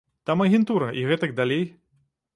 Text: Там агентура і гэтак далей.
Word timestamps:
Там 0.29 0.41
агентура 0.45 0.89
і 1.01 1.05
гэтак 1.11 1.37
далей. 1.41 1.63